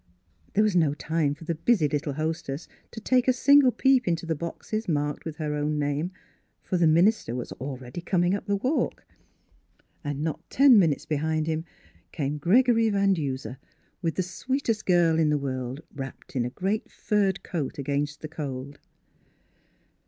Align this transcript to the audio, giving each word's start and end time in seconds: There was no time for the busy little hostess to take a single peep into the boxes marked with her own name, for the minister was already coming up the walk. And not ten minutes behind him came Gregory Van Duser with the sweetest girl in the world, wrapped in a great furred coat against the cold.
There 0.53 0.63
was 0.63 0.75
no 0.75 0.95
time 0.95 1.35
for 1.35 1.43
the 1.43 1.53
busy 1.53 1.87
little 1.87 2.13
hostess 2.13 2.67
to 2.89 2.99
take 2.99 3.27
a 3.27 3.31
single 3.33 3.71
peep 3.71 4.07
into 4.07 4.25
the 4.25 4.33
boxes 4.33 4.87
marked 4.89 5.25
with 5.25 5.35
her 5.35 5.53
own 5.53 5.77
name, 5.77 6.11
for 6.63 6.75
the 6.77 6.87
minister 6.87 7.35
was 7.35 7.51
already 7.51 8.01
coming 8.01 8.33
up 8.33 8.47
the 8.47 8.55
walk. 8.55 9.05
And 10.03 10.23
not 10.23 10.49
ten 10.49 10.79
minutes 10.79 11.05
behind 11.05 11.45
him 11.45 11.65
came 12.11 12.39
Gregory 12.39 12.89
Van 12.89 13.13
Duser 13.13 13.59
with 14.01 14.15
the 14.15 14.23
sweetest 14.23 14.87
girl 14.87 15.19
in 15.19 15.29
the 15.29 15.37
world, 15.37 15.81
wrapped 15.93 16.35
in 16.35 16.45
a 16.45 16.49
great 16.49 16.89
furred 16.89 17.43
coat 17.43 17.77
against 17.77 18.21
the 18.21 18.27
cold. 18.27 18.79